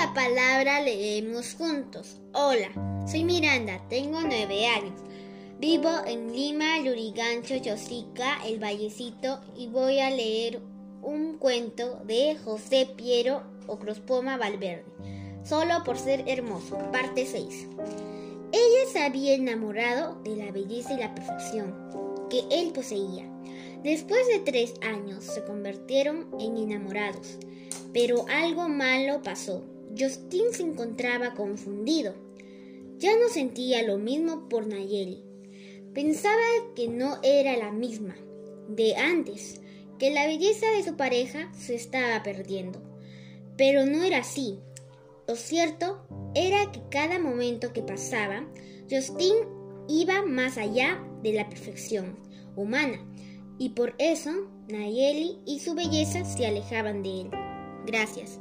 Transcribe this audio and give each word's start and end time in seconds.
la 0.00 0.14
palabra, 0.14 0.80
leemos 0.80 1.54
juntos. 1.56 2.20
Hola, 2.32 2.70
soy 3.06 3.22
Miranda, 3.22 3.86
tengo 3.90 4.22
nueve 4.22 4.66
años. 4.66 4.98
Vivo 5.58 5.90
en 6.06 6.32
Lima, 6.32 6.78
Lurigancho, 6.78 7.58
Chosica, 7.58 8.38
El 8.46 8.58
Vallecito 8.60 9.42
y 9.54 9.66
voy 9.66 10.00
a 10.00 10.08
leer 10.08 10.62
un 11.02 11.36
cuento 11.36 12.00
de 12.06 12.38
José 12.42 12.88
Piero 12.96 13.42
Ocrospoma 13.66 14.38
Valverde, 14.38 14.86
solo 15.44 15.84
por 15.84 15.98
ser 15.98 16.24
hermoso, 16.26 16.78
parte 16.90 17.26
6. 17.26 17.68
Ella 18.52 18.90
se 18.90 19.02
había 19.02 19.34
enamorado 19.34 20.14
de 20.22 20.34
la 20.34 20.50
belleza 20.50 20.94
y 20.94 21.00
la 21.00 21.14
perfección 21.14 21.74
que 22.30 22.44
él 22.50 22.72
poseía. 22.72 23.30
Después 23.84 24.26
de 24.28 24.38
tres 24.38 24.72
años 24.80 25.24
se 25.24 25.44
convirtieron 25.44 26.26
en 26.40 26.56
enamorados, 26.56 27.36
pero 27.92 28.24
algo 28.30 28.66
malo 28.70 29.22
pasó. 29.22 29.62
Justin 29.98 30.52
se 30.52 30.62
encontraba 30.62 31.34
confundido. 31.34 32.14
Ya 32.98 33.16
no 33.18 33.28
sentía 33.28 33.82
lo 33.82 33.98
mismo 33.98 34.48
por 34.48 34.66
Nayeli. 34.66 35.24
Pensaba 35.94 36.34
que 36.74 36.88
no 36.88 37.18
era 37.22 37.56
la 37.56 37.72
misma 37.72 38.16
de 38.68 38.94
antes, 38.96 39.60
que 39.98 40.10
la 40.10 40.26
belleza 40.26 40.66
de 40.70 40.84
su 40.84 40.96
pareja 40.96 41.52
se 41.52 41.74
estaba 41.74 42.22
perdiendo. 42.22 42.80
Pero 43.56 43.86
no 43.86 44.02
era 44.02 44.18
así. 44.18 44.58
Lo 45.26 45.36
cierto 45.36 46.06
era 46.34 46.70
que 46.72 46.80
cada 46.90 47.18
momento 47.18 47.72
que 47.72 47.82
pasaba, 47.82 48.46
Justin 48.90 49.34
iba 49.88 50.22
más 50.22 50.58
allá 50.58 51.02
de 51.22 51.32
la 51.32 51.48
perfección 51.48 52.16
humana, 52.56 52.98
y 53.58 53.70
por 53.70 53.94
eso 53.98 54.30
Nayeli 54.68 55.38
y 55.46 55.60
su 55.60 55.74
belleza 55.74 56.24
se 56.24 56.46
alejaban 56.46 57.02
de 57.02 57.22
él. 57.22 57.30
Gracias. 57.86 58.40